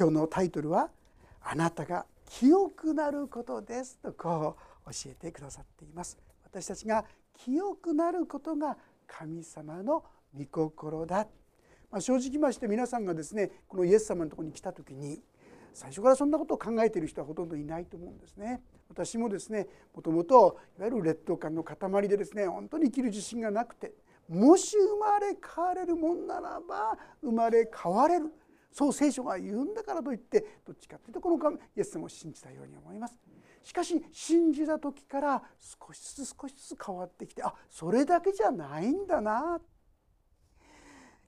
[0.00, 0.88] 今日のタイトルは
[1.44, 6.16] 「あなたが清くなることです」とこう教えてくださっています。
[6.42, 10.02] 私たちが清くなることが神様の
[10.34, 11.28] 御心だ、
[11.90, 15.22] まあ、正直まして皆さんがですねこのイエス様のところに来た時に
[15.74, 18.62] 最初からそんなことを考えている人はほとんどいないと思うんですね。
[18.88, 23.92] 私もですねもともといわゆる劣等感の塊でですね本当に生きる自信がなくて
[24.30, 28.32] もし生まれ変われるもんならば生まれ変われる
[28.72, 33.18] そう聖書が言うんだからといってどっちかというとこのイエス様を信じたように思います。
[33.62, 39.60] しかし信じた時から少しずつ少しずつ変わってきてあそれだけじゃないんだな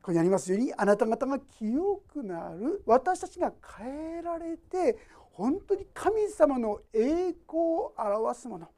[0.03, 4.99] ここにありますようにあなた方が清くなる私たちが変えられて
[5.33, 8.69] 本当に神様の栄光を表すもの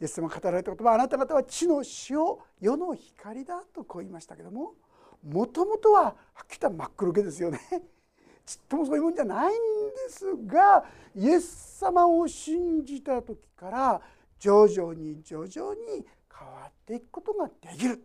[0.00, 2.18] イエス様が語られた言葉あなた方は地の塩
[2.60, 4.74] 世の光だとこう言いましたけども
[5.24, 6.10] もともとはは
[6.44, 7.60] っきり言った真っ黒けですよね。
[8.44, 14.02] ちっともそういうもんじゃないんですがイエス様を信じた時から
[14.38, 18.04] 徐々に徐々に変わっていくことができる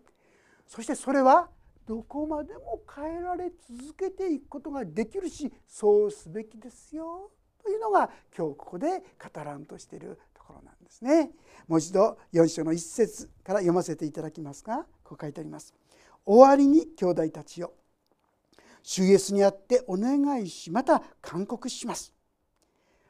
[0.66, 1.50] そしてそれは
[1.86, 11.32] どこまでも変えられ続けていくことができるしそうすべきですよというのが今日ここで語らんとしているところなんですね。
[11.68, 15.79] もう一度4章の一節から読ませていただきますがこう書いてあります。
[16.26, 17.74] 終わりに兄弟たちよ
[18.84, 22.14] 主イエスにあってお願いしまた勧告します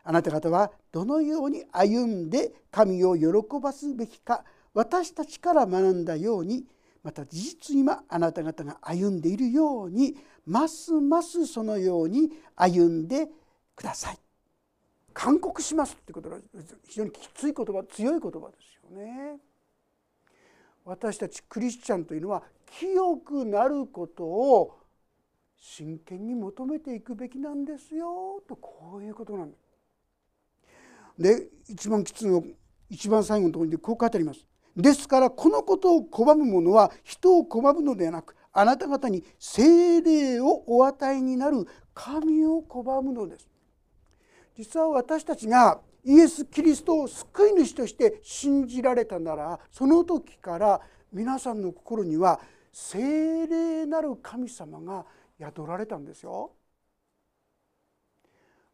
[0.04, 4.44] あなた方はどのように歩んで神を喜ばすべきか
[4.74, 6.66] 私たちから学んだように
[7.04, 13.28] また事実今あなた方が歩んでいるようにますますそのように歩んで
[13.76, 14.18] ください。
[15.14, 16.38] 勧告しますってことは
[16.88, 19.38] 非常にきつい言葉強い言葉ですよね。
[20.90, 22.42] 私たちクリスチャンというのは
[22.80, 24.80] 清くなることを
[25.56, 29.62] 真剣に求めていくべきなんですよとこういうことなんです。
[31.20, 32.44] で一番きついの
[32.90, 34.48] 一番最後のところにこう書いてあります。
[34.76, 43.48] ですからこのことを拒む者は人を拒むのではなくあなた方に精霊をお与えになる神を拒むのです。
[44.56, 52.40] 実は私たちがイエス・キリストを救い主として信じられたならその時から皆さんの心には
[52.72, 55.06] 精霊なる神様が
[55.40, 56.52] 宿られたんですよ。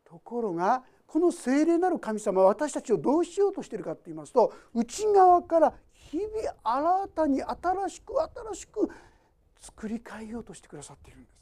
[0.04, 6.28] ところがこの精霊なる神様は私たちをどうしようとしているかと言いますと内側から日々
[6.64, 8.90] 新たに新しく新しく
[9.60, 11.36] 作り変えようとしてくださっているんです。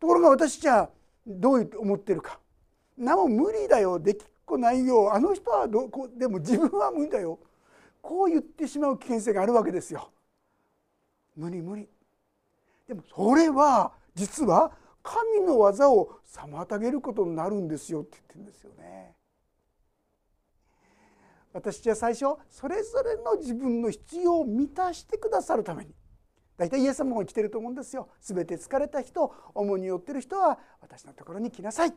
[0.00, 0.88] ところが私じゃ
[1.26, 2.40] どう思ってるか
[2.96, 7.38] 「なお無理だよできっこないよあの人はどこでも自分は無理だよ」
[8.02, 10.10] こう言ってしまう危険性があるわけですよ。
[11.36, 11.88] 無理無理
[12.88, 19.16] でもそれは実は神の技を妨げることになるんですよって言ってるんですよね。
[21.52, 25.94] 私は最初それぞれの自分の必要を満たしてくださるために
[26.56, 28.08] 大体イエス様も来てると思うんですよ。
[28.20, 31.94] 全て疲れた人重荷を負ってる人は私のところに来なさい。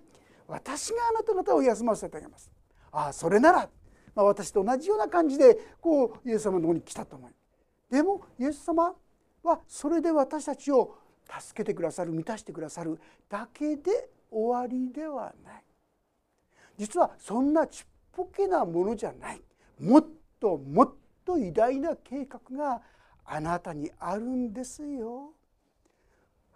[0.47, 2.51] 私があなた方を休ませてあげます。
[2.91, 3.69] ああそれなら、
[4.13, 7.31] まあ、私と同じような感じでこうイエス様のとこに来たと思う。
[7.93, 8.93] でもイエス様
[9.43, 10.97] はそれで私たちを
[11.27, 15.63] 助けてくださる満たしてくださるだけで終わりではない
[16.77, 19.41] 実はそんなちっぽけなものじゃない
[19.79, 20.05] もっ
[20.39, 22.81] ともっと偉大な計画が
[23.25, 25.31] あなたにあるんですよ。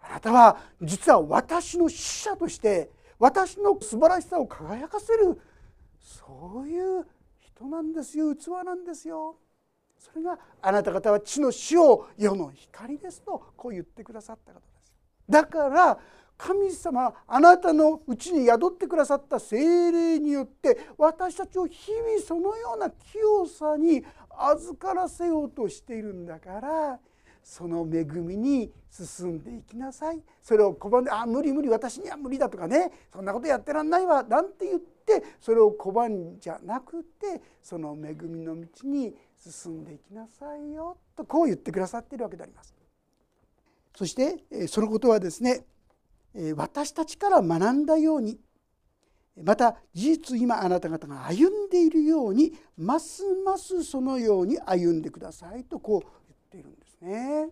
[0.02, 2.90] あなたは実は私の使者として
[3.20, 5.40] 私の素晴らしさを輝かせる
[6.00, 7.06] そういう
[7.38, 9.36] 人なんですよ器なんですよ。
[9.98, 11.80] それがあなた方は地の塩
[12.16, 14.92] 世の光ですとこう言ってくださった方です
[15.28, 15.98] だから
[16.38, 24.02] 神様あなたのうちに宿ってくださった精霊によって私たちを日々そのような清さに
[24.38, 26.98] 預からせようとしているんだから
[27.42, 30.22] その恵みに進んでいきなさい。
[30.42, 40.96] それを拒んで「あ無理無理私には無理だ」とかね「そんなことやってらんないわ」なんて言ってそれを拒んじゃなくてその恵みの道に進んでいきなさいよ。
[41.16, 42.74] とこう言ってくださっているわけであります。
[43.96, 45.64] そしてそのことはですね
[46.54, 48.38] 私たちから学んだように
[49.42, 56.10] また事実今あなた方が歩んでいるようにますますそのように歩んでくださいとこう言っ
[56.50, 56.89] ているんです。
[57.00, 57.48] ね。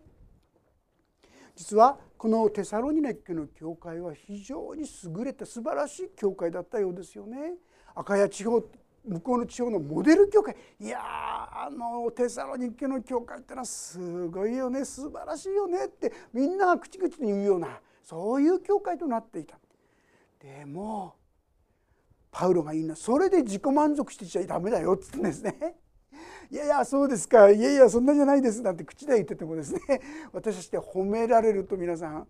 [1.55, 7.55] 実はこのテサロニネッケの教会は非常に優れた素晴らしい教会だったようですよね。
[7.95, 8.63] 赤谷地方
[9.09, 19.59] 向こうの地方のモデル教会いやあのテサロニケの教会ってのはすごいよね素晴らしいよねってみんなが口々に言うようなそういう教会となっていた
[20.41, 21.15] でも
[22.31, 25.75] パウロが言うのはそれで自己満足してちゃダメだよっつってんですね。
[26.51, 27.51] いやいやそうですか。
[27.51, 28.63] いやいやそんなじゃないです。
[28.63, 29.81] なんて口で言っててもですね。
[30.33, 32.29] 私たちで褒められると皆さん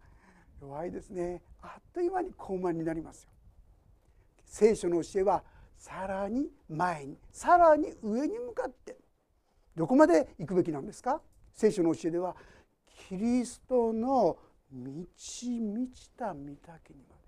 [0.60, 1.42] 弱いですね。
[1.62, 3.30] あっという間に高慢になりますよ。
[4.44, 5.44] 聖書の教えは
[5.76, 8.96] さらに前にさらに上に向かって。
[9.76, 11.22] どこまで行くべきなんですか？
[11.54, 12.34] 聖書の教えでは
[13.08, 14.36] キリストの
[14.72, 17.18] 満ち満ちた御岳にまで。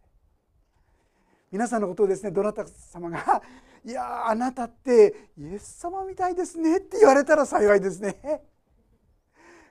[1.53, 3.43] 皆さんのことをですねどなた様が
[3.85, 8.43] 「いやあなたってイエス様みたいですね」って言われたら幸いですね。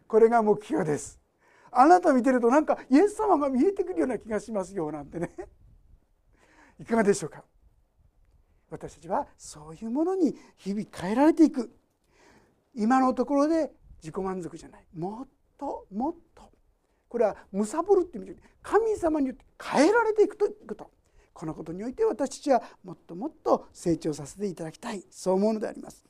[0.07, 1.19] これが目標です。
[1.71, 5.29] あなた見てるとなんかイエス様が見えてくるような気がしますよなんてね。
[6.79, 7.43] いかがでしょうか？
[8.71, 11.71] 私たちはそういうものに日々変えられていく。
[12.73, 13.71] 今のところで
[14.01, 14.85] 自己満足じゃない。
[14.95, 15.27] もっ
[15.57, 16.49] ともっと。
[17.07, 20.89] これはむさぼるっていう意味で神様によって変えられていくということ。
[21.39, 25.05] このことにおいて私たちはもっともっと成長させていただきたい。
[25.09, 26.03] そう思うのであります。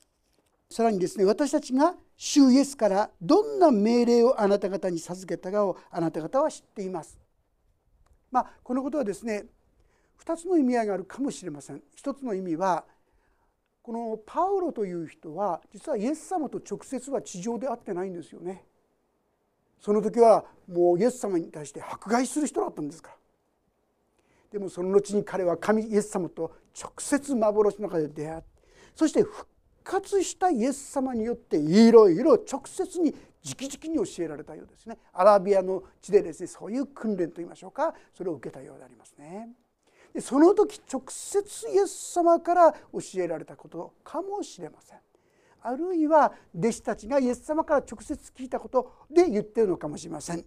[0.71, 7.19] さらにですね私たちが主イエスからどんな命令をあなた方に授けたかをあなた方は知っています。
[8.31, 9.45] まあこのことはですね
[10.25, 11.83] 2つの意味合いがあるかもしれません。
[11.95, 12.85] 一つの意味は
[13.83, 18.65] このパウロという人は実はイエス様と直接は地上で会ってないんですよね。
[19.79, 23.18] その時はもうイエス様に対して迫害する人だったんですから。
[24.51, 28.45] でもその後に彼は神イエス様と直接幻の中で出会って
[28.95, 29.47] そして復
[29.83, 33.13] 活したイエス様によっていろいろ直接に
[33.45, 39.49] 直々に教えられたようですねアラビアの地でですねそういう訓練といいましょうかそれを受けたようでありますね。
[40.13, 44.99] でその時直接イエス様から教えられたことかもしれません。
[45.61, 50.43] あるいは弟子たちがイエス様から直接聞いたことで言ってるのかもしれません。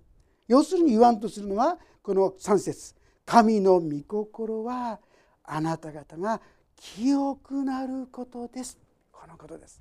[0.48, 5.00] 要するに言わんとするのはこの3節神の御心は
[5.44, 6.40] あなた方が
[6.76, 8.78] 清くなることです」
[9.12, 9.80] このことです。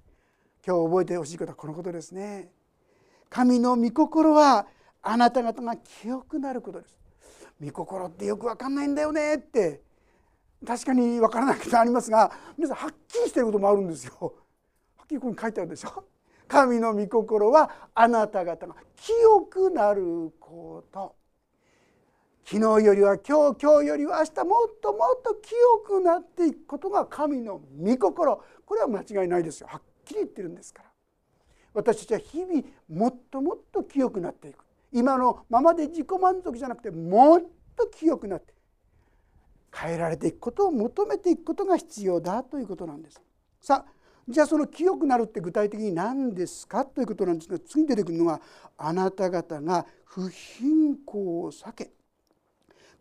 [0.65, 2.51] 今日覚えてほしいことはこのことですね。
[3.29, 4.67] 神の御心は
[5.01, 6.97] あなた方が清くなることです。
[7.59, 9.81] 御心ってよく分かんないんだよねって
[10.65, 14.13] 確かに分からなくてありますが皆さんはっきりしてることもあるんですよ。
[14.97, 16.03] はっきりここに書いてあるでしょ。
[16.47, 21.15] 神の御心はあなた方が清くなること
[22.51, 25.57] 昨日よりは今日今日よりは明日もっともっと清
[25.87, 28.43] くなっていくことが神の御心。
[28.65, 29.67] これは間違いないですよ。
[29.71, 30.89] はっきり言ってるんですから。
[31.73, 34.65] 私たちは日々もっともっと清くなっていく。
[34.91, 37.41] 今のままで自己満足じゃなくてもっ
[37.73, 38.53] と清くなって
[39.73, 43.21] 変えられていくことを求めていくことが必要だということなんです。
[43.61, 43.93] さあ
[44.27, 48.41] じゃあその清くなるって具体的に何ですかということなんですが次に出てくるのは
[48.77, 51.91] あなた方が不貧困を避け。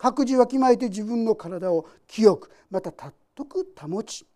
[0.00, 3.12] 各自わきまえて自分の体を清くまた尊
[3.44, 4.26] く保ち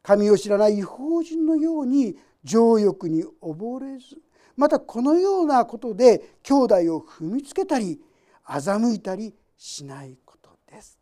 [0.00, 4.16] 神を知らない違法人のように情欲に溺れず
[4.56, 8.00] またこのようなことで兄弟を踏みつけたり
[8.46, 10.98] 欺いたりしないことです。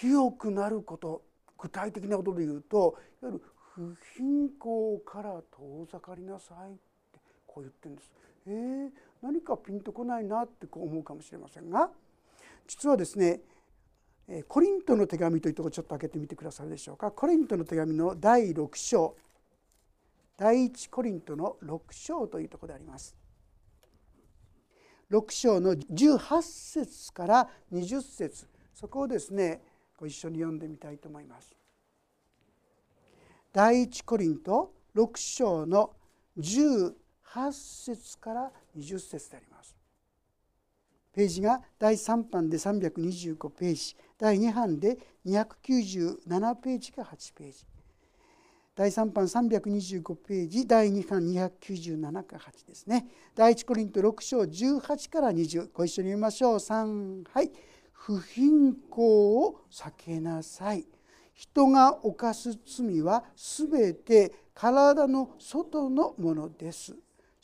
[0.00, 1.22] 清くなること
[1.56, 3.42] 具体的なことで言うといわゆる
[3.74, 8.10] 不貧困から遠ざかりなさいってこう言ってるんです。
[8.48, 8.90] えー、
[9.22, 11.90] 何かピンとこないなってこう思うかもしれませんが
[12.66, 13.40] 実はですね
[14.48, 19.16] コリントの手紙というところちょっと開けてみてくださるでしょうかコリントの手紙の第6章
[20.36, 23.16] 第一コリントの6章というところであります。
[25.10, 29.62] 6章の18節から20節そこをですね
[29.96, 31.54] ご一緒に読んでみたいと思います。
[33.52, 35.92] 第一コリント6章の
[36.38, 36.92] 18
[37.52, 39.75] 節から20節であります。
[41.16, 47.66] ページが第3版で325ページ第2版で297ページが8ページ。
[48.74, 53.06] 第3版325ページ第2版297か8ですね。
[53.34, 56.56] 第1コリント6章18から20ご一緒に読みましょう。
[56.56, 57.50] 3はい。
[57.92, 60.86] 不貧困を避けなさい。
[61.32, 66.94] 人が犯す罪はすべて体の外のものです。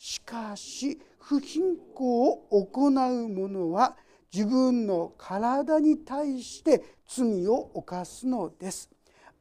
[0.05, 2.91] しかし不貧困を行う
[3.29, 3.95] 者は
[4.33, 8.89] 自分の体に対して罪を犯すのです。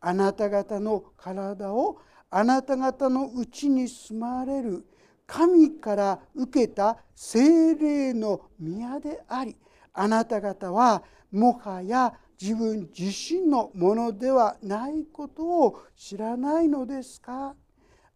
[0.01, 1.99] あなた方の体を
[2.31, 4.87] あなた方のうちに住まれる
[5.27, 9.57] 神から受けた精霊の宮であり
[9.93, 11.03] あなた方は
[11.33, 17.57] もはや自分自身のものではないことを知らないのですか？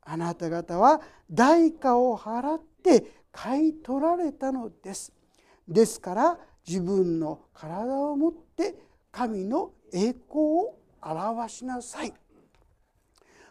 [0.07, 5.13] あなた方は代価を払って買い取られたのです。
[5.69, 8.77] ですから自分の体をもって
[9.11, 12.15] 神の栄光を表しなさい。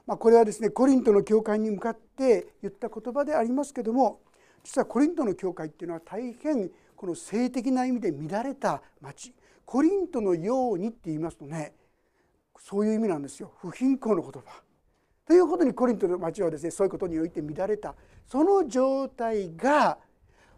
[0.08, 4.22] まあ、これはですねコリントの教会に向かって言った言葉でありますけども
[4.64, 9.34] 実はコリントの教会っていうのは大変この性的な意味で乱れた町
[9.66, 11.74] コリントのようにって言いますとね
[12.60, 14.64] そういう意味なんですよ不貧困の言葉。
[15.25, 17.96] ということにコリントの町はですねそういうことにおいて乱れた
[18.27, 19.98] その状態が、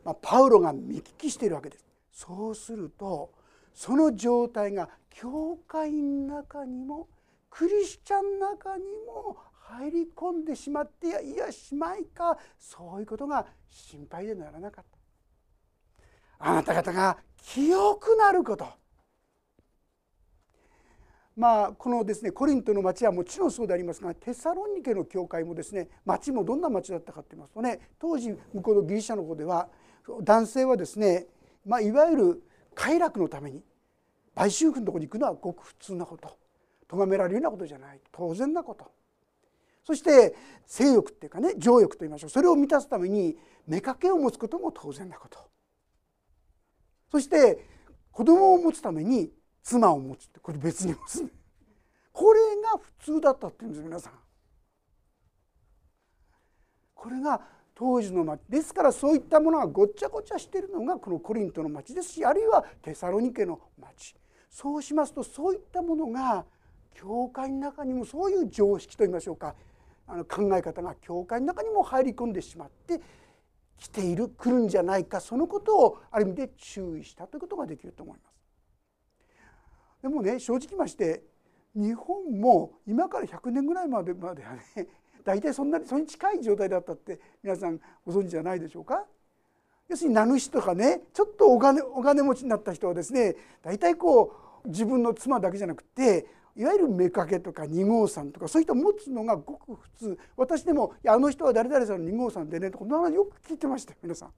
[0.04, 1.86] ま、パウロが見聞きしているわけです。
[2.12, 3.32] そうすると
[3.74, 7.08] その状態が教会の中にも
[7.50, 14.98] クリスチャンの中にも入り込んでしまっていやいやしまいかそういうことが心配でならなかった。
[16.40, 18.68] あなた方が清くなること
[21.38, 29.70] まあ、このですねコリントの町はもちろんそうでありますがテサロニケの教会もですね町もどんな町だったかと言いますとね当時向こうのギリシャの方では
[30.24, 31.28] 男性はですね、
[31.64, 33.62] まあ、いわゆる快楽のために
[34.36, 36.36] 売春婦のところに行くのはごく普通なこと
[36.88, 38.92] 咎められるようなことじゃない当然なこと。
[39.84, 42.30] そして性欲っていうかね情欲と言いましょう。
[42.30, 43.38] それを満たすために
[43.70, 45.38] 妾を持つことも当然なこと。
[47.12, 47.64] そして
[48.12, 49.32] 子供を持つために
[49.68, 51.30] 妻を持つってこれ別に持つ、ね、
[52.14, 54.14] これが普通だったって言うんです皆さん。
[56.96, 57.42] これが
[57.76, 64.16] 当時の町ですからそういったものがごっちゃごちゃしてるのがこのコリントの町ですしあるいはテサロニケの町
[64.50, 66.46] そうしますとそういったものが
[66.96, 69.54] 教会の中にもそういう常識といいましょうか
[70.08, 73.02] あの考え方が教会の中にも入り込んでしまって
[73.78, 78.37] 来ている来るんじゃないかそのことをある意味で注意したということができると思います。
[80.08, 81.24] でもね正直まして
[81.76, 84.62] 日本も今から100年ぐらいまでまではね
[85.24, 89.06] 大体そんなにそれに近い状態だったって皆さんご存知じゃないでしょうか
[89.90, 94.34] 要するに名主とかねちょっとお金お金持ちになった人はですね大体こ
[94.64, 104.34] う自分の妻だけじゃなくていわゆる妾とか2号さんとかそういう人を持つのがごく普通私でも「あの人は誰々さんの2号さんでね」とこんな話よく聞いてましたよ皆さん。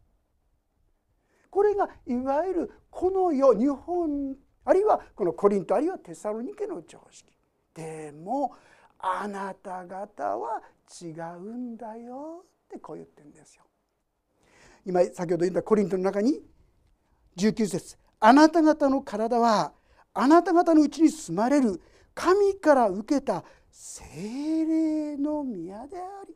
[1.52, 4.36] これがいわゆるこの世日本
[4.70, 7.34] あるいはこのコリントあるいはテサロニケの常識。
[7.74, 8.54] でも
[9.00, 10.62] あなた方は
[11.02, 13.64] 違うんだよってこう言ってるんですよ。
[14.86, 16.40] 今先ほど言ったコリントの中に
[17.36, 19.74] 19節あなた方の体は
[20.14, 21.82] あなた方のうちに住まれる
[22.14, 26.36] 神から受けた精霊の宮であり。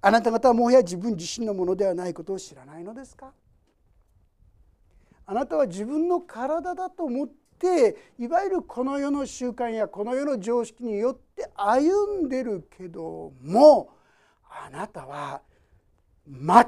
[0.00, 3.32] あなた方はもはや自分自身のものではないことを知らないのですか？
[5.30, 13.90] あなたは自分の体だと思っていわゆるこの世の習慣やこの世の常識によって歩んでるけども
[14.48, 15.42] あなたは
[16.26, 16.64] 全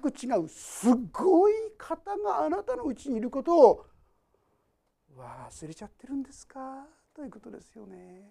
[0.00, 3.86] く違うすごい方があなたのうちにいることを
[5.18, 6.86] 忘れちゃってるんですか？
[7.12, 8.30] ということですよね。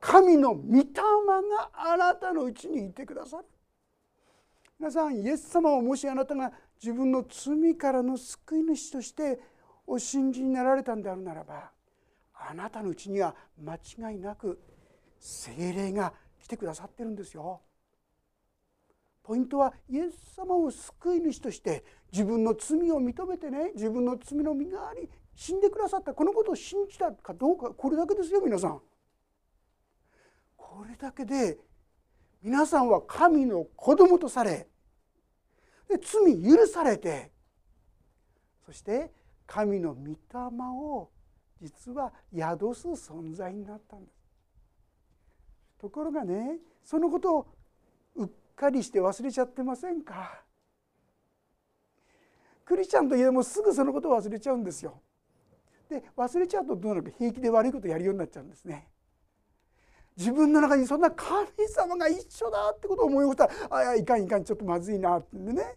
[0.00, 3.44] 神の御霊があなたのうちにいてくださる。
[4.78, 6.50] 皆さんイエス様をもしあなたが
[6.82, 9.40] 自分の罪からの救い主として
[9.86, 11.70] お信じになられたんであるならば
[12.34, 14.60] あなたのうちには間違いなく
[15.18, 17.60] 精霊が来てくださってるんですよ。
[19.22, 28.80] ポイントはイエス様を救い主として自分の罪を認めてね自分の罪の身代わり死んでくださったこのことを信じたかどうかこれだけですよ皆さん。
[30.56, 31.58] これだけで
[32.42, 34.68] 皆さんは神の子供とされ
[35.88, 37.30] で罪許されて
[38.64, 39.12] そして
[39.46, 40.16] 神の御霊
[40.74, 41.10] を
[41.62, 44.16] 実は宿す存在になったんです。
[45.78, 47.46] ところがねそのことを
[48.16, 50.42] うっかりして忘れちゃってませんか？
[52.64, 55.00] クリスチャンといえばもすぐそのことを忘れちゃうんですよ。
[55.88, 58.88] で忘れちゃうとどうなるか平気で悪いことやるようになっちゃうんですね。
[60.16, 65.76] 自分の中にそんな神様が一緒だってことを思い起こしたらあいかんいかんちょっとまずいなってんでね。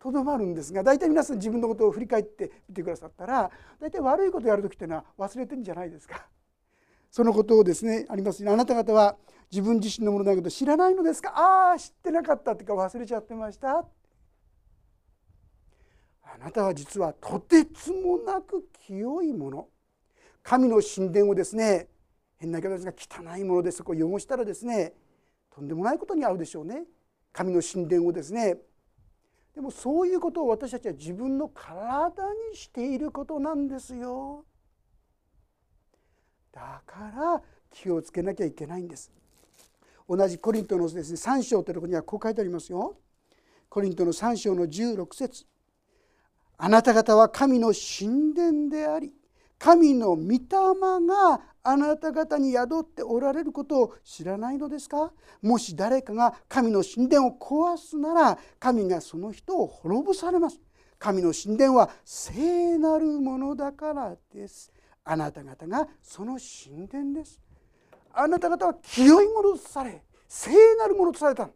[0.00, 3.48] とどまるんですが大体皆さん自分のことを振り返ってみてくださったら
[3.80, 6.26] 大体悪いことをやる時っていうのは忘れてるんじゃないですか。
[7.08, 8.50] そのことをですねありますね。
[8.50, 9.16] あなた方は
[9.52, 11.30] 自分自身のものだけど知らないのですか。
[11.36, 13.86] ああ知ってなかったっていうか忘れちゃってました。
[16.24, 19.68] あなたは実はとてつもなく清いもの。
[20.42, 21.86] 神の神殿をですね
[22.42, 24.94] 変な言い方ですが汚いものでそこを汚したらですね
[25.54, 26.84] とんでもないことに遭うでしょうね。
[27.32, 28.56] 神の神殿をですね。
[29.54, 32.08] でもそういうことを私たちは自分の体
[32.50, 34.44] にしていることなんですよ。
[36.50, 39.12] だから気をつけなきゃいけないんです。
[40.08, 42.96] 同じコリントのですね3章というとこにはこう書いてありますよ。
[43.68, 45.46] コリントの3章の16節。
[46.56, 49.12] あなた方は神の神殿であり
[49.58, 50.38] 神の御霊
[51.06, 55.12] があなた方に宿っておられることを知らないのですか？
[55.40, 60.60] もし誰かが神の神殿を壊すなら神がその人を滅ぼされます。
[60.98, 64.72] 神の神殿は聖なるものだからです。
[65.04, 67.40] あなた方がその神殿です。
[68.12, 71.48] あなた方は清いものとされ聖なるものとされた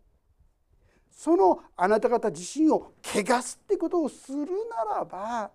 [1.10, 4.46] そのあなた方自身を汚すってことをする
[4.88, 5.50] ならば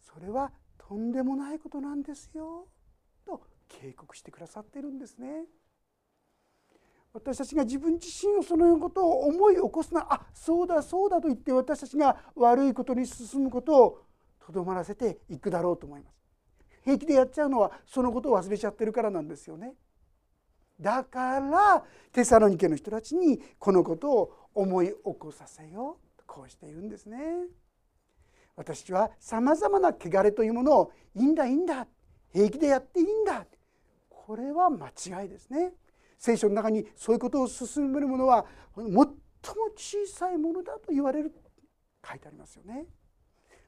[0.00, 2.66] それはとんでもないことなんですよ。
[3.68, 5.44] 警告してくださっているんですね。
[7.12, 14.02] 私たちが自分自身をそのようなことを思い起こすなあそうだそうだと言って私たちが悪いことに進むことを
[14.38, 16.16] とどまらせていくだろうと思います。
[16.84, 19.74] 平気でやっちゃうのはそのことを忘れちゃってるからなんですよね。
[20.78, 27.18] だからテサロニケの人たちにこのことを思い起こさせようとこうしているんですね。
[28.56, 31.86] 私はさまざまな汚れというものをいいんだいいんだ
[32.32, 33.46] 平気でやっていいんだ
[34.08, 35.72] これは間違いですね。
[36.18, 39.06] 聖書の中にそういうことを進めるものは最も
[39.76, 41.32] 小さいものだと言われる
[42.04, 42.86] 書いてありますよね。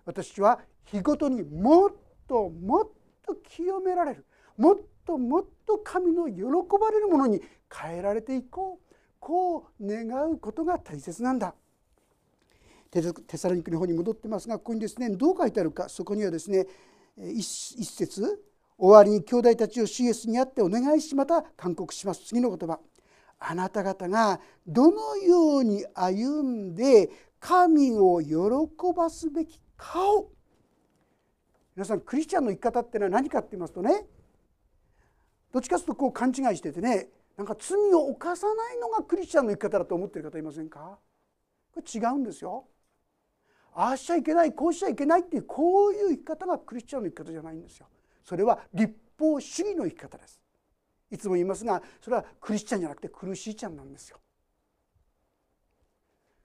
[0.04, 1.90] 私は日ごとにもっ
[2.26, 2.88] ともっ
[3.24, 4.24] と清められる
[4.56, 6.42] もっともっと神の喜
[6.80, 7.40] ばれるものに
[7.72, 11.54] 変えられていこうこう願うことが大切なんだ。
[12.90, 16.66] テサロニクの方に戻ってますがここにですねどう書いてあるかそこにはですね
[17.18, 17.44] 一
[17.84, 18.42] 節
[18.78, 22.24] 終わりに兄弟たちを CS にあってお願いしまた勧告します。
[22.24, 22.78] 次の言葉。
[23.40, 28.36] あなた方がどのように歩んで神を喜
[28.96, 30.30] ばすべきかを。
[31.74, 34.06] 皆さんクリスチャンの生き方っていうのは何かって言いますとね。
[35.52, 37.08] どっちかというとこう勘違いしててね。
[37.36, 40.98] なんか罪を犯さないのがクリスチャンの生き方だと思ってる方いませんか？
[41.72, 42.66] これ違うんですよ。
[43.74, 47.86] ああしちゃいけないこうしちゃいけないっていうこういう生き方がクリスチャンの生き方じゃないんですよ。
[48.28, 50.38] それは立法主義の生き方です。
[51.10, 54.18] いつも言いますがそれはクリスチャンじゃなくて苦しいちゃんなんですよ。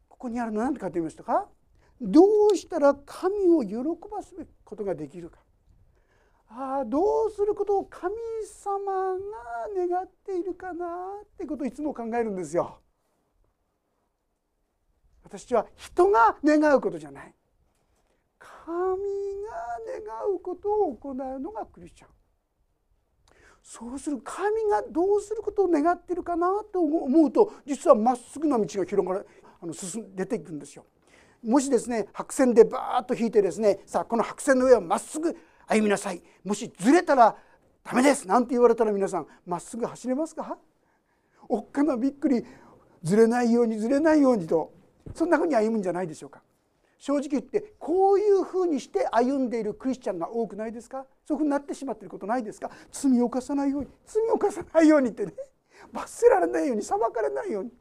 [0.08, 1.50] ここにあるのは何て書いてみましたか？
[2.00, 2.22] ど
[2.54, 3.76] うしたら神を喜
[4.10, 5.39] ばすべきことができるか
[6.48, 8.15] ああどうすることを神
[8.46, 9.19] 様が
[9.76, 10.86] 願っているかな
[11.22, 12.80] ってことをいつも考えるんですよ。
[15.26, 17.34] 私は人が願うことじゃない
[18.65, 22.10] 神が願うことを行うのがクリスチャン。
[23.63, 29.27] そうする神がどうすることを願ってるかなと思うと実はまっすぐな道が広がる
[29.62, 30.86] あの進ん出ていくんですよ。
[31.41, 35.36] もしですね白線でバーッと引いてですねさあこの白線の上をまっすぐ
[35.67, 36.21] 歩みなさい。
[36.43, 37.38] もしずれたら
[37.84, 40.58] ダメですなんて言われたら皆さんまっすぐ走れますか？
[41.47, 42.45] おっかなびっくり
[43.01, 44.73] ずれないようにずれないようにと。
[45.13, 46.41] そんなふうに歩むんじゃないでしょうか。
[47.06, 51.06] 正直言ってこういうふうにして歩んでいるクリスチャンが多くないですか？
[51.26, 52.72] そういうふうになってしまっていることないですか？
[52.94, 55.34] 罪を犯さないように罪を犯さないようにってね
[55.92, 57.74] 罰せられないように裁かれないように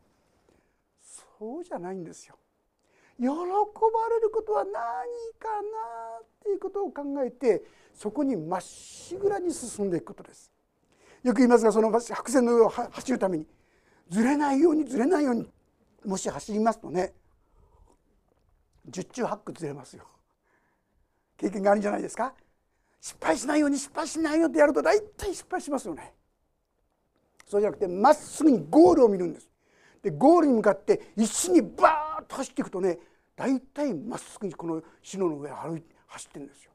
[1.38, 2.36] そうじゃないんですよ。
[3.20, 3.32] 喜ば
[4.08, 7.62] れることは何かなっていうことを考えて
[7.94, 10.50] そこにまっしぐらに進んでいくことです。
[11.22, 13.46] よく言いますがその白線の上を走るために
[14.08, 15.48] ずれないようにずれないように
[16.04, 17.14] もし走りますとね
[18.88, 20.04] 十中八九ずれますよ。
[21.36, 22.34] 経験があるんじゃないですか？
[23.00, 26.14] 失敗しないように失敗しないよってやると大体失敗しますよね。
[27.46, 29.48] そうじゃなくてまっすぐにゴールを見るんです。
[30.02, 32.98] でゴールに向かって一心にバーッと走っていくとね
[33.36, 36.72] 大体まっすぐにこの篠の上を歩い走ってるんですよ。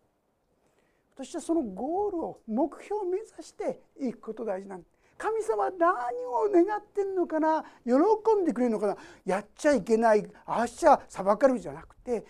[1.15, 4.96] 私はそのゴールを目標を目指していくこと大事なんです。
[5.17, 5.89] 神様何
[6.25, 7.63] を願ってんのかな？
[7.85, 7.93] 喜
[8.41, 8.97] んでくれるのかな？
[9.25, 12.23] やっちゃいけないああしゃ裁かれるじゃなくて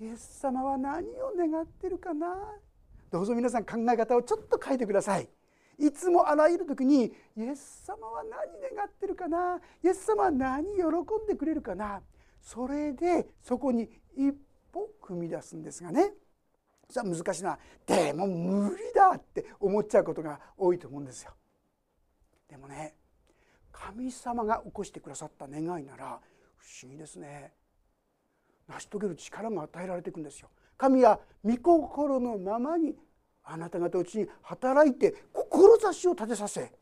[0.00, 2.36] イエス様は何を願ってるかな？
[3.12, 5.28] どうぞ皆さん考え方をちょっと変えてください。
[5.78, 9.60] いつもあらゆる時にイエス様は何願ってるかな？
[9.82, 12.00] イエス様は何喜んでくれるかな？
[12.40, 14.32] それでそこに一
[14.72, 16.12] 歩踏み出すんですがね。
[16.90, 17.58] それは難しいな。
[17.86, 21.32] でも無理だって思っちゃうことが多いと思うんですよ。
[22.54, 22.94] でもね
[23.72, 26.20] 神様が起こしてくださった願いなら
[26.56, 27.52] 不思議ですね。
[28.68, 30.48] 成し遂げる力が与えられていくんですよ。
[30.78, 32.94] 神は御心のままに
[33.42, 36.72] あなた方うちに働いて志を立てさせ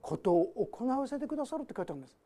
[0.00, 2.16] ことを行わせてくださるって書いてあるんです。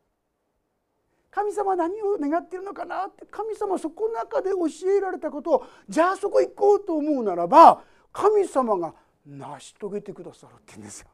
[1.31, 7.81] 神様は何を願っているのかなって神様はそこの中で教えられたことをじゃあそこ行こうと思うならば
[8.13, 8.93] 神様が
[9.25, 11.07] 成し遂げてくださるって言うんですよ。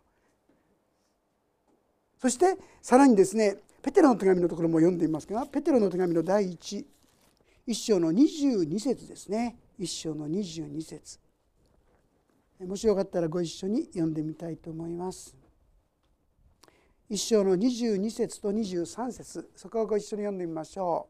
[2.20, 6.86] そしてさらにですねペテロの手紙のところも読んでみますがペテロの手紙の第1
[7.68, 9.58] 一章の22節ですね。
[9.80, 11.20] 一章の22節。
[12.60, 15.36] もしよかったらご一緒に読んでみたいと思います。
[17.10, 19.50] 一章の22節と23節。
[19.56, 21.10] そこをご一緒に読んでみましょ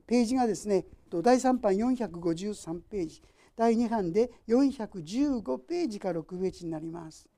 [0.00, 0.02] う。
[0.06, 3.22] ページがですね第3版453ページ。
[3.54, 7.28] 第2版で415ページから6ページになります。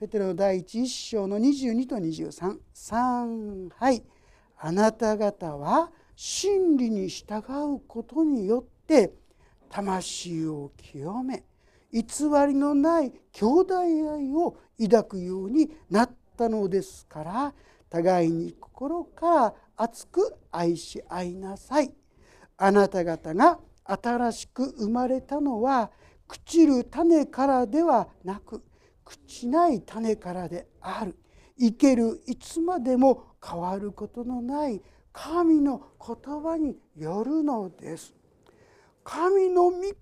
[0.00, 4.02] ペテロの第一一章の22と233はい
[4.56, 7.44] あなた方は真理に従
[7.76, 9.12] うことによって
[9.68, 11.44] 魂を清め
[11.92, 12.02] 偽
[12.48, 17.54] りのない兄弟愛を抱くようになったのですから
[17.90, 21.92] 互いに心から熱く愛し合いなさい。
[22.56, 25.90] あなた方が新しく生まれたのは
[26.26, 28.62] 朽ちる種からではなく
[29.10, 31.16] 朽ちない種からである。
[31.58, 34.80] 生けるいつまでも変わることのない
[35.12, 38.14] 神の言葉によるのです。
[39.02, 39.92] 神の御言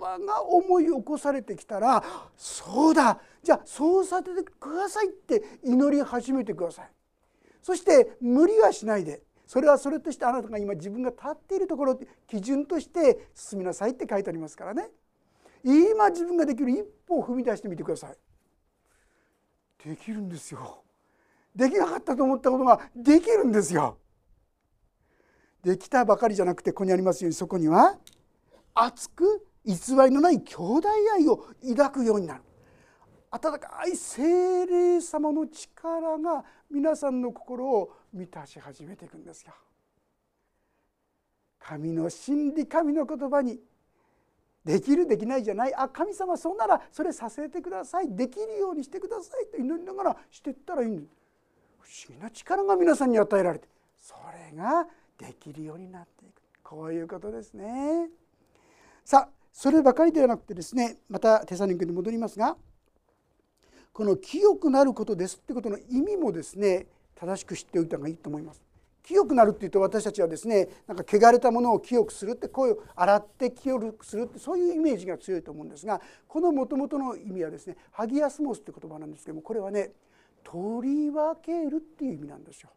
[0.00, 2.02] 葉が思い起こされてきたら
[2.36, 3.20] そうだ。
[3.42, 6.90] じゃあそうさせてくださいって祈り始めてください。
[7.62, 9.22] そして無理はしないで。
[9.46, 14.90] それはそれとしてあなたが今自分が立っているところ基準として進みなさいって書いてありますからね。
[15.62, 18.16] 今自分ができる一歩を踏み出してみてください。
[19.84, 20.82] できるんですよ。
[21.54, 23.98] できなかったと思ったことができるんですよ。
[25.62, 27.98] できたばかりじゃなくてここにありますようにそこには
[28.74, 32.42] 熱く偽りのない兄弟愛を抱くようになる。
[33.30, 39.52] 温かい精霊様の力が皆さんの心を満たし始めていくんですよ。
[41.58, 43.58] 神の真理神の言葉に
[44.66, 45.74] できるできないじゃない。
[45.76, 48.12] あ神様そうならそれさせてください。
[48.16, 49.46] できるようにしてください。
[49.46, 51.08] と祈りながらしていったらいいんです
[51.78, 53.68] 不思議な力が皆さんに与えられて。
[53.96, 54.16] そ
[54.50, 56.42] れができるようになっていく。
[56.64, 58.08] こういうことですね。
[59.04, 62.56] さあそればかりではなくてですねまたテサニンクに戻りますが
[63.92, 68.65] この清くなることですってことの意味もですね正しく知っておいた方がいいと思います。
[69.06, 79.92] 清くなるっていうと私たちはですねなんか汚れたものを清くするって声を洗って清くするってそういうイメージが強いと思うんですがこのもともとの意味はですねハギアスモスって言葉なんですけどもこれはね
[80.42, 82.70] 取り分けるっていう意味なんですよ。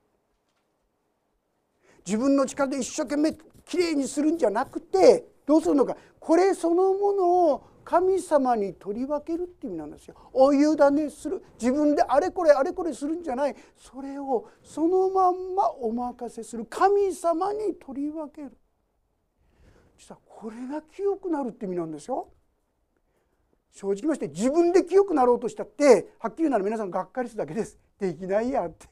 [2.05, 3.33] 自分の力で一生懸命
[3.65, 10.15] きれいにするんじゃなくてどうするのかこれそのものを神様に取り分けるって意味なんですよ。
[10.31, 10.59] お委
[10.91, 18.55] ねする自分であれこれあれこれするんじゃないそれをそのまんまお任せする神様に取り分ける
[19.97, 22.27] 実はこれが清くなるって意味なんですよ。
[23.71, 27.79] 正直まして自分で清くなろうとしたってはっきり言うなら皆さんがっかりするだけです。
[27.99, 28.85] できないやって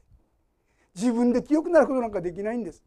[0.96, 2.84] 自分で清くなることなんかできないんです。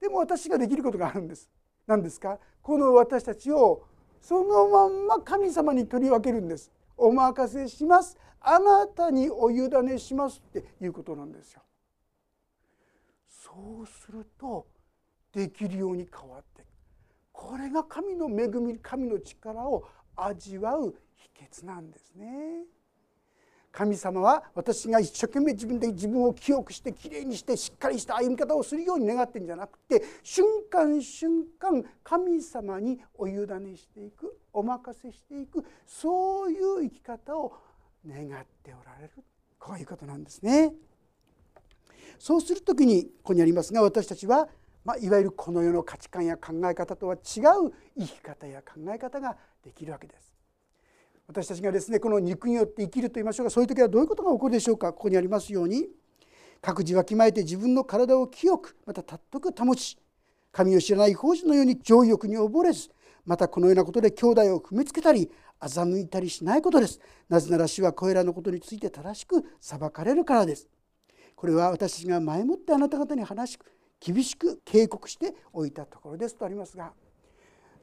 [0.00, 1.48] でも私ができることがあるんです。
[1.86, 2.40] 何ですか？
[2.60, 3.84] この私たちを
[4.26, 6.72] そのまんま神様に取り分けるんです。
[6.96, 8.16] お任せします。
[8.40, 11.60] あなたにお委ねしますっていうことなんですよ。
[13.28, 14.66] そうすると
[15.30, 16.64] できるように変わって
[17.32, 19.84] これが神の恵み神の力を
[20.16, 22.64] 味わう秘訣なんですね。
[23.74, 37.52] 神様は私が一生懸命自分で自分を清くしてきれいにしてしっかりした歩み方をするように願ってんじゃなくて瞬間瞬間神様にお委ねしていくお任せしていくそういう生き方を
[38.06, 39.10] 願っておられる
[39.58, 40.72] こういうことなんですね。
[42.20, 44.48] そうする時にここにありますが私たちは、
[44.84, 50.33] まあ、いわゆるこの世の価値観や考え方とは違う生き方や考え方ができるわけです。
[51.26, 55.86] 私たちがですねこの肉によって生きると言いましょうかそういう時はどういうことが起こるでしょうかここにありますように
[56.60, 59.98] 各自わきまえて自分の体を清くまた尊く保ち
[60.52, 62.90] 神を知らない法事のように情欲に溺れず
[63.26, 67.00] またこのようなことで兄弟を踏みつけたり欺いたりしないことです。
[67.28, 70.68] なぜなら主はこれらのことについて正しく裁かれるからです。
[71.34, 73.58] これは私たちが前もってあなた方に話し
[74.00, 76.92] 厳しく警告しておいたところですとありますが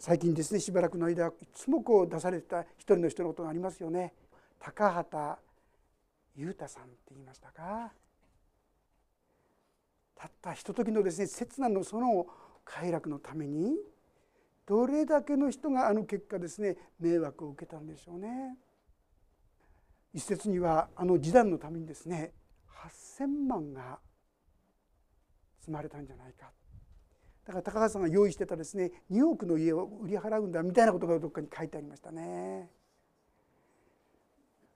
[0.01, 4.15] 最近ですねしばらくの間いつもこう出されてた一人の人のことがありますよね。
[4.57, 5.39] 高畑
[6.35, 7.91] 裕太さんって言いましたか？
[10.15, 12.25] たったひとときのですね刹那のその
[12.65, 13.75] 快楽のために
[14.65, 18.57] どれだけの人があの結果ですね迷惑を受けたんでしょうね。
[20.15, 22.31] 一説にはあの示談のためにですね
[23.19, 23.99] 8,000万が
[25.59, 26.49] 積まれたんじゃないか。
[27.45, 32.69] だから高橋さんが用意してたですね2億の家を売り払うんだみたいなことがどっかに書いてありましたね。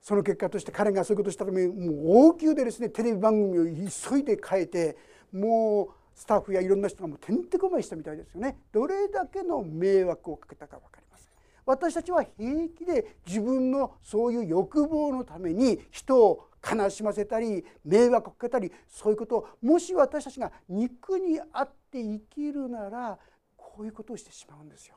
[0.06, 4.96] その結果として彼がそういうことしたためもう王宮でですねテレビ番組を急いで変えて
[5.32, 11.28] もうスタッフやいろんな人がもうてんてこまいしたみたいですよねどれだけの迷惑をかけたか分かります
[11.66, 23.18] 私たちは平気で自分のそういう欲望のために人を悲しませたり迷惑をかけたりそういうことをもし私たちが肉にあって生きるなら
[23.56, 24.96] こういうことをしてしまうんですよ。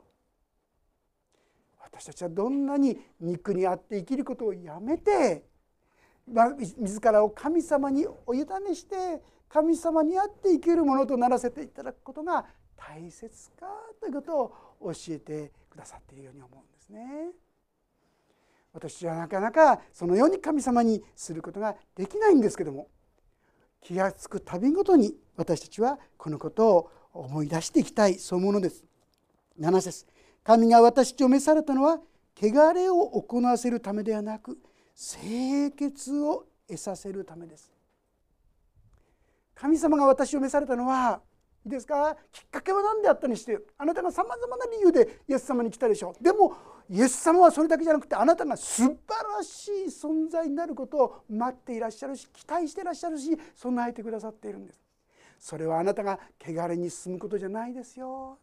[1.82, 5.44] 私たちはどんなに肉にあって生きることをやめて
[6.28, 12.46] 自らを神様にお委ねして神様にあって生きるものとならせていただくことが
[12.78, 13.66] 大切か
[14.00, 17.32] ということを教えてくださっているように思うんですね。
[18.72, 22.88] 私はなかなかそのように神様にすることができないんですけども
[23.82, 28.84] 気が付くたびごとに私たちはこのことを思い出していきたいそう思うのです。
[29.60, 30.06] 7節
[30.44, 32.00] 神が私を召されたのは
[32.42, 34.58] 汚れを行わせるためではなく
[34.96, 37.72] 清潔を得させるためです。
[39.56, 41.22] 神様が私を召されたのは
[41.66, 42.16] いいですか？
[42.32, 46.24] きっかけは何であったにしてあなたがさまざまな理由でイエス様に来たでしょう。
[46.24, 46.56] でも
[46.90, 48.90] イエス様はそれだけじゃなくてあなたが素晴
[49.38, 54.82] らしい存在になることを待っていらっしゃるし期待していらっしゃるし備えてくださっているんです。
[55.38, 58.40] それはあなたが汚れに進むことじゃないですよ。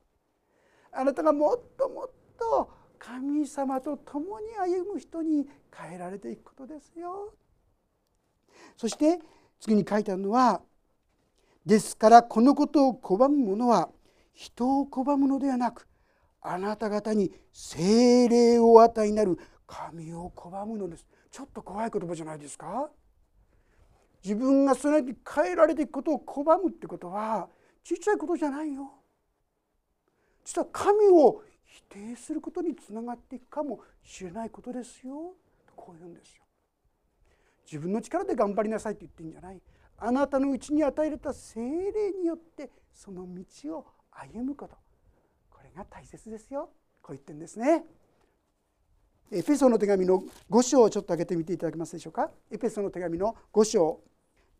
[0.93, 7.35] あなたがもっともっと神様と共に歩む人に変えられていくことですよ。
[8.77, 9.19] そして
[9.61, 10.63] 次に書いてあるのは
[11.67, 13.91] ですからこのことを拒む者は
[14.33, 15.89] 人を拒むのではなく
[16.41, 21.05] あなた方に精霊を与えになる神を拒むのです。
[21.31, 22.89] ちょっと怖い言葉じゃないですか？
[24.23, 27.49] 自分がそれに変えられていくことを拒むってことは
[27.83, 28.93] ちっちゃいことじゃないよ。
[30.45, 35.35] 実は神を否定することにつながっていくかもしれないことですよ。
[35.67, 36.45] とこういうんですよ。
[37.65, 39.61] 自分の力で頑張りなさいって言ってんじゃない。
[39.99, 44.77] あなたのうちに与えられた精霊によってその道を歩むこと
[45.51, 46.71] これが大切ですよ
[47.03, 47.85] こう言ってんですね。
[49.31, 52.31] エペソの手紙の5章をちょっと開けてみていただけますでしょうか。
[52.51, 54.01] エペソの手紙の5章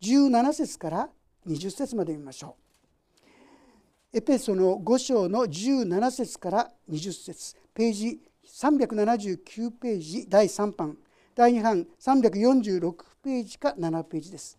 [0.01, 1.09] 17節から
[1.45, 2.55] 20節まで見ましょ
[4.13, 4.17] う。
[4.17, 10.97] エペソの5章の17節から20節ページ379ページ第3版
[11.35, 14.57] 第2版346ページか7ページです。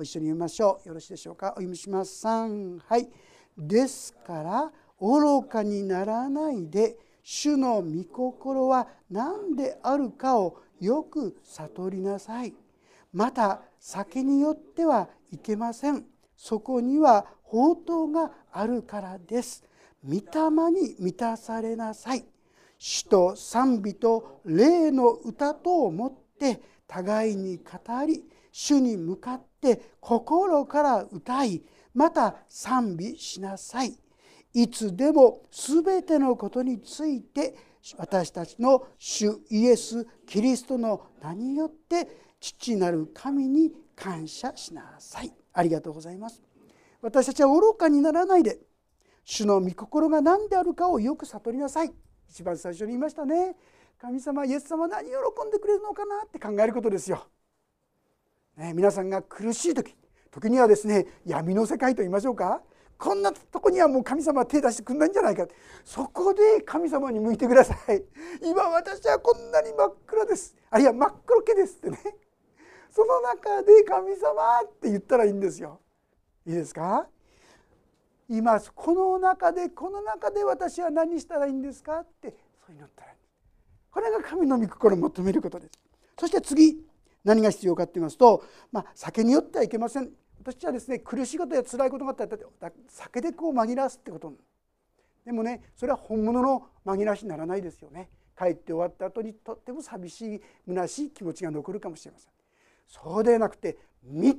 [0.00, 0.88] ご一緒に読みましょう。
[0.88, 1.48] よろしいでしょうか。
[1.48, 2.26] お読みします。
[2.26, 3.10] 3はい。
[3.58, 12.54] ですから愚かにならないで主の御心は何であるかをよく悟りなさい。
[13.12, 16.06] また酒によってはいけません。
[16.34, 19.62] そこには宝刀があるからです。
[20.02, 22.24] 御霊に満たされなさい。
[22.78, 31.62] 主と賛美と霊の歌とをもって互いに語り主に向かって心から歌い
[31.94, 33.94] また賛美しなさい。
[34.52, 37.54] いつでも全てのことについて
[37.96, 42.08] 私たちの主イエス・キリストの名によって
[42.40, 45.32] 父なる神に感謝しなさい。
[45.52, 46.42] ありがとうございます。
[47.02, 48.58] 私たちは愚かにならないで
[49.24, 51.92] 主の御心が何であるかをよく悟りなさい。
[52.28, 53.56] 一番最初に言いましたね。
[53.98, 55.12] 神様イエス様何喜
[55.46, 57.26] んでくれるのかなって考えることですよ。
[58.60, 59.96] ね、皆さんが苦しい時
[60.30, 62.60] 時にはですね闇の世界と言いましょうか。
[62.98, 65.46] こんなとこにはもう神様は手出してくんないんじゃないか。
[65.82, 68.04] そこで神様に向いてください。
[68.42, 70.54] 今私はこんなに真っ暗です。
[70.68, 71.98] あるいは真っ黒けですってね。
[72.90, 75.80] その中で神様って言ったらいいんですよ。
[76.46, 77.06] いいですか？
[78.28, 83.12] 今この中でこの中で私は何したらいいんですかってそう祈ったら
[83.90, 85.72] これが神の御心を求めることです。
[86.18, 86.89] そして次。
[87.24, 90.10] 何が必要かって言いますと、まあ、酒によってはいけません。
[90.38, 94.32] 私はですね苦しいことや辛いことがあったら酒でこう紛らわすってこと。
[95.24, 98.08] でもねそれは本物の紛らわしにならないですよね。
[98.38, 102.30] 帰って終わった後にとっても寂しい虚しい気持ちが残るかもしれません。
[102.88, 104.32] そうでなくて御霊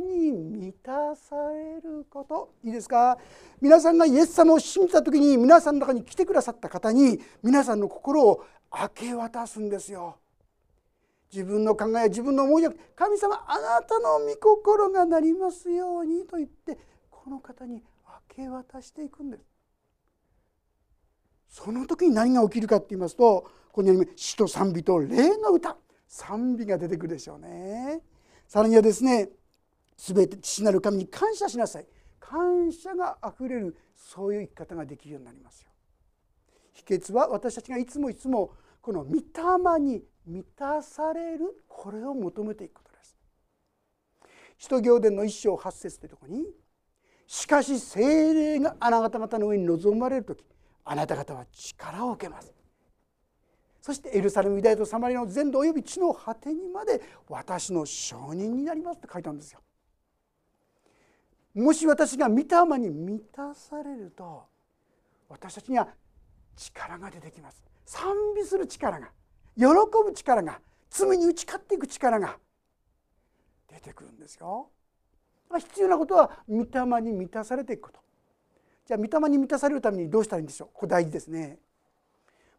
[0.00, 2.52] に満たされること。
[2.64, 3.16] いいですか？
[3.60, 10.16] 皆さんがイエス様を信じた時に皆さんの中に来てくださった方に皆さんの心を明け渡すんですよ。
[11.32, 16.78] 自分の考え自分の思いじゃなくて神様あなたの御心がなりますようにと言って
[17.10, 17.82] この方に
[18.36, 19.44] 明け渡していくんです。
[21.48, 23.42] その時に何が起きるかって言いますと
[23.72, 28.02] ここに死と賛美と霊の歌賛美が出てくるでしょうね。
[28.46, 29.30] さらにはですね
[29.96, 31.86] 全て父なる神に感謝しなさい
[32.20, 35.70] 感謝があふれるそういう生き方ができるようになりますよ。
[36.72, 43.16] 秘訣は私たちがいつもいつもこの御霊に満たされるこれを求めていくことです。
[44.58, 46.44] 使徒行伝の一章八節というところに
[47.32, 50.44] 「しかし精霊があなた方の上に臨まれる時
[50.84, 52.52] あなた方は力を受けます
[53.80, 59.60] そしてエルサレムユダヤとサマリアの全土および地の果てにまで私の証人になりますって書いたんですよ。
[61.54, 64.44] もし私が御霊に満たされると
[65.28, 65.88] 私たちには
[66.54, 69.08] 力が出てきます賛美する力が
[69.56, 69.64] 喜
[70.04, 72.38] ぶ力が罪に打ち勝っていく力が
[73.68, 74.70] 出てくるんですよ。
[75.58, 78.00] 必要なことは御霊に満たされていくこと。
[78.86, 80.68] じゃあ御霊に満たされるためにどうしたらいいんでしょう？
[80.72, 81.58] これ大事ですね。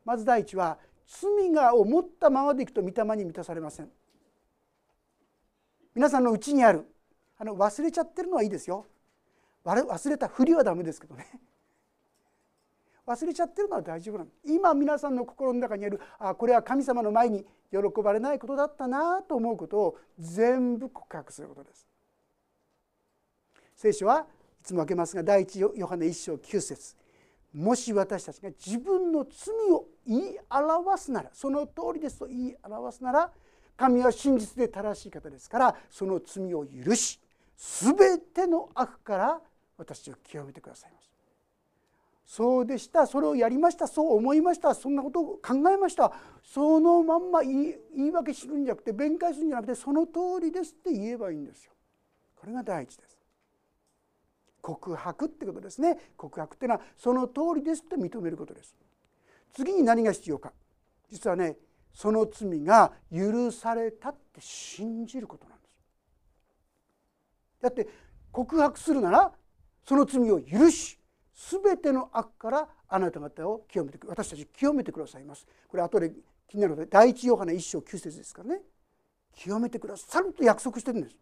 [0.06, 3.90] まず第一は罪がを持ったままでいくと御霊に満たされません。
[5.96, 6.86] 皆さんのうちにある
[7.38, 8.86] あの忘れちゃってるのはいいですよ。
[9.66, 11.26] 忘れたふりはダメですけどね。
[13.06, 14.30] 忘れちゃってるのは大丈夫なの。
[14.46, 21.88] 今皆さんの心の中にあるあこれは神様の前に喜ばれないことだったなと思うことを全部告白することです。
[23.76, 24.28] 聖書は
[24.62, 26.96] いつも開けますが第一ヨハネ一章9節。
[27.54, 33.32] もし私たちが自分の罪を言い表すならその通りですと言い表すなら
[33.78, 37.20] 神は真実で正しい方ですからその罪を許し
[37.56, 39.42] 全ての悪から
[39.78, 41.03] 私を清めてくださいま
[42.36, 43.06] そうでした。
[43.06, 43.88] それをやりました。
[43.88, 44.74] そう思いました。
[44.74, 46.12] そんなことを考えました。
[46.44, 51.74] そのまんま言い言い訳するんじゃなくて弁解するんじゃなくてその通りですって言えばいいんですよ。
[52.36, 53.20] これが第一です。
[54.64, 55.96] 告白ってことですね。
[56.18, 58.76] 告白っていうのはその通りですって認めることです。
[59.54, 60.54] 次に何が必要か。
[61.12, 61.56] 実はね
[61.94, 65.76] その罪が許されたって信じることなんです。
[67.62, 67.88] だって
[68.32, 69.32] 告白するなら
[69.88, 70.98] その罪を許し
[71.34, 76.12] 全ての悪からあなた方を清めて私たち清めてくださいますこれ後で
[76.48, 78.62] 気になるので第一ヨハネ一章九節ですからね
[79.36, 81.16] 清めてくださると約束してるんです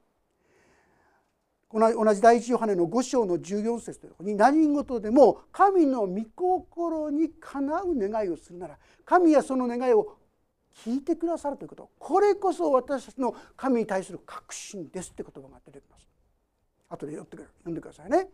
[1.73, 10.17] 同じ第一ヨハネの5章の14節に何事でも神の御心にかなう願いをするなら神はその願いを
[10.83, 16.07] 聞いてくださるということこれこそ私たちの神に対する確信ですって言葉が出てきます。
[16.89, 17.25] 後で読
[17.69, 18.27] んでくださいね。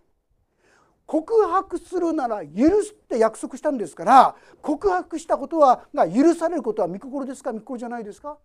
[1.07, 7.53] 告白するなら許すって約束したんですから告白したことはが許されることは御心ですか？
[7.53, 8.37] 御心じゃないですか？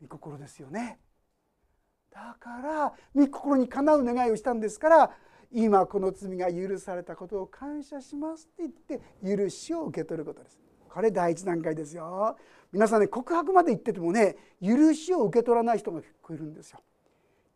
[0.00, 0.98] 御心ですよね。
[2.10, 5.10] だから御心にかなう願いをしたんですから
[5.52, 8.72] 今この罪が許されたことを感謝しますって
[9.26, 10.58] 言って許しを受け取ることです。
[10.88, 12.36] これ第一段階ですよ。
[12.72, 16.80] 皆さんね告白まで言っててもね許しを受け取らない人が結構いるんですよ。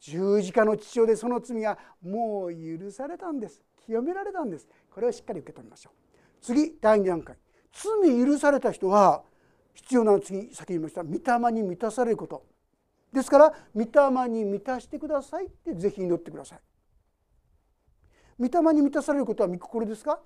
[0.02, 3.62] 十字架の父親でその罪はもう許されたんです。
[3.86, 4.66] 清められたんです。
[4.90, 6.44] これをしっかり受け取りましょう。
[6.44, 7.36] 次第二段階。
[7.72, 9.22] 罪許された人は
[9.74, 11.04] 必要なの次先に言いました。
[11.04, 12.44] 御霊に満たされること。
[13.12, 16.60] ですから御霊に満たしてくださいってぜひ祈ってください。
[18.40, 20.20] 御霊に満たされることは御心ですか？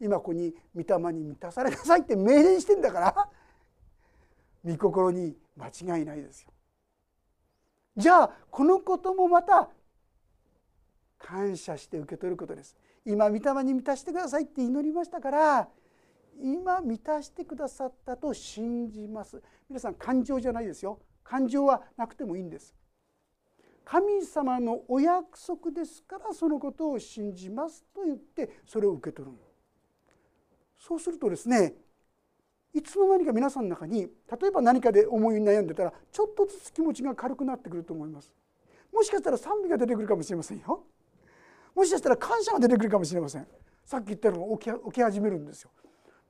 [0.00, 3.28] 今ここに御霊に満たされなさいって命令してんだから。
[4.64, 6.52] 御心に間違いないですよ。
[7.96, 9.68] じゃあこのこともまた
[11.18, 12.76] 感謝して受け取ることです。
[13.04, 15.68] 今御霊に満たしてくださいって祈りましたから
[16.40, 19.42] 今満たしてくださったと信じます。
[19.68, 21.00] 皆さん感情じゃないですよ。
[21.22, 22.74] 感情はなくてもいいんです。
[23.84, 29.36] 神様のお約束ですからそのことを信じますと言ってそれを受け取る
[30.78, 31.74] そうするとですね
[32.74, 34.08] いつの間にか皆さんの中に
[34.40, 38.34] 例えば何かで思い悩んでたらちょっとずつ気持ちが軽くなってくると思います。
[38.92, 40.84] もしかしたら賛美が出てくるかもしれませんよ。
[41.74, 43.46] もしかしたら感謝が出てくるかもしれません。
[43.84, 45.70] さっき言ったのが起き起き始めるんですよ。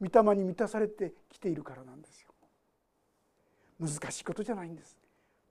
[0.01, 2.31] 御霊に満たされてきているからなんですよ。
[3.79, 4.97] 難しいことじゃないんです。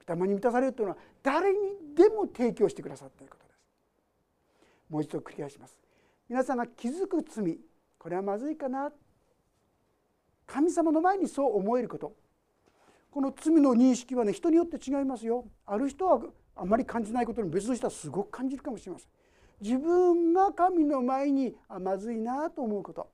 [0.08, 1.60] 御霊に満たされるというのは誰に
[1.96, 3.60] でも提供してくださっていることです。
[4.90, 5.78] もう一度繰り返します。
[6.28, 7.60] 皆さんが気づく罪
[7.98, 8.92] これはまずいかな。
[10.52, 12.14] 神様の前にそう思えること。
[13.10, 15.46] この罪の認識はね人によって違いますよ。
[15.66, 16.22] ある人は
[16.58, 19.08] あまり感じないことに別の人はすごく感じるかもしれません。
[19.62, 23.10] 自分が神の前にあまずいなと思うこと。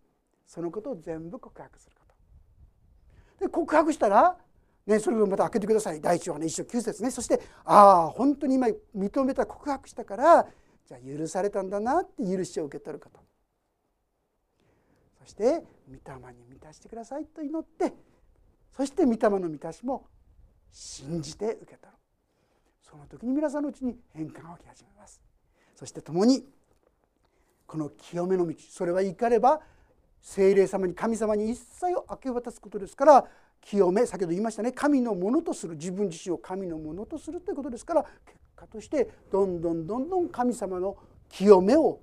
[0.47, 3.45] そのことを全部告白すること。
[3.45, 4.35] で告白したら
[4.87, 6.01] ね、それをまた開けてください。
[6.01, 7.11] 第一話ね一章9節ね。
[7.11, 10.47] そしてああ本当に今認めた告白したから
[10.87, 13.26] じゃあ許されたんだなって許しを受け取ること。
[15.27, 17.93] して御霊に満たしてくださいと祈って
[18.75, 20.07] そして御霊の満たしも
[20.71, 21.97] 信じて受け取る
[22.81, 25.21] その時に皆さんのうちに変化が起き始めます
[25.75, 26.45] そして共に
[27.65, 29.59] この清めの道それは怒れば
[30.21, 33.25] 精霊様に神様に一切を明け渡すことですから
[33.61, 38.13] 清め先ほど言いましたね神のものとする自分自身を神のものとするということですから結
[38.55, 40.97] 果としてどんどんどんどん神様の
[41.29, 41.99] 清めを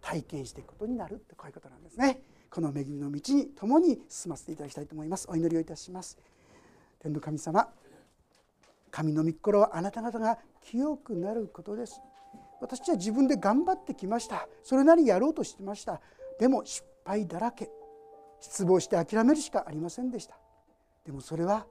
[0.00, 2.20] 体験していくことになるってこういうことなんですね。
[2.52, 5.26] この恵みの道に共に進ませていただきたいと思います。
[5.30, 6.18] お祈りをいたします。
[7.00, 7.68] 天の神様
[8.90, 12.00] 神の御心はあなた方が清くなることです。
[12.62, 16.00] 私は自分で頑張ってきましたそれなりにやろうとしてました
[16.38, 17.68] でも失敗だらけ
[18.40, 20.36] 失望して諦めるしかありませんでした
[21.04, 21.66] でもそれは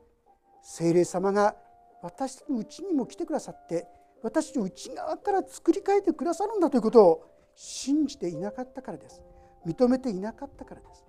[0.61, 1.55] 精霊様が
[2.03, 3.87] 私のうちにも来てくださって
[4.21, 7.25] 私の内側から作り変えてくださるんだということを
[7.55, 9.21] 信じていなかったからです
[9.65, 11.05] 認めていなかったからです。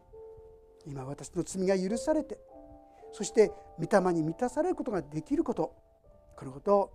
[0.86, 2.38] 今私の罪が許されて
[3.12, 5.74] そして御霊に満たされることができること
[6.36, 6.90] このことを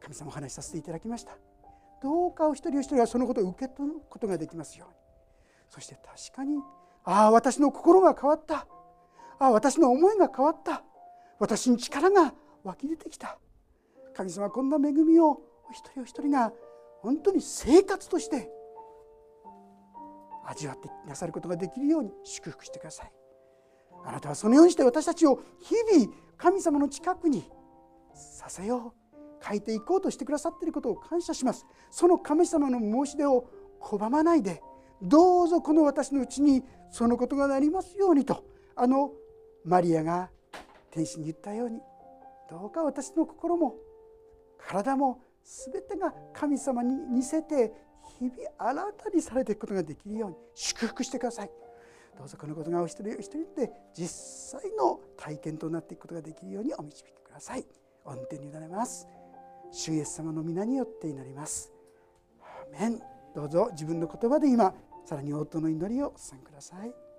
[0.00, 1.36] 神様お話しさせていただきました。
[2.02, 4.94] どうかお一人お一人はそのことを受け取ることができますように。
[5.68, 6.62] そして確かに
[7.04, 8.66] ああ私の心が変わった。
[9.38, 10.82] ああ私の思いが変わった。
[11.38, 12.34] 私に力が
[12.64, 13.38] 湧き出てきた。
[14.14, 15.40] 神様こんな恵みをお
[15.72, 16.52] 一人お一人が
[17.00, 18.50] 本当に生活として
[20.50, 23.12] 味わってなさることができるように祝福してください。
[24.04, 27.44] あなたはそのようにして私たちを日々神様の近くに
[28.14, 31.66] させよう変えていこうとしてくださっていることを感謝します。
[31.90, 33.48] その神様の申し出を
[33.80, 34.62] 拒まないで
[35.02, 38.44] どうぞこの私のうちにそのことがなりますようにと
[38.76, 39.12] あの
[39.64, 40.30] マリアが
[40.90, 41.80] 天使に言ったように
[42.50, 43.76] どうか私の心も
[44.58, 47.72] 体も全てが神様に似せて
[48.20, 51.50] 日々新たにされていくことができるように祝福してください。
[52.18, 57.64] どうぞこのことがお一人お一人で実際の体験となっていくことができるようにお導きください。
[58.04, 59.08] 御手に委ねます。
[59.72, 61.72] 主イエス様の皆によって祈ります。
[62.42, 63.00] アメン。
[63.34, 67.09] どうぞ自分の言葉で今さらに応答の祈りをお捧げください。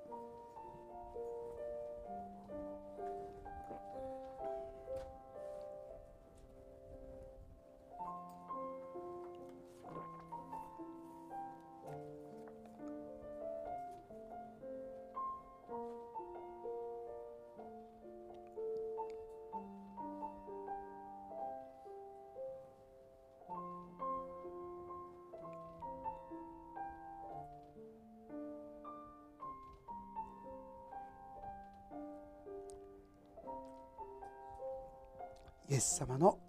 [36.02, 36.40] 様の